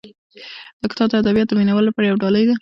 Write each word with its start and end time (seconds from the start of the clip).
دا 0.79 0.85
کتاب 0.91 1.07
د 1.09 1.13
ادبیاتو 1.21 1.53
د 1.53 1.57
مینه 1.59 1.73
والو 1.73 1.87
لپاره 1.89 2.05
یو 2.05 2.21
ډالۍ 2.23 2.43
ده. 2.49 2.55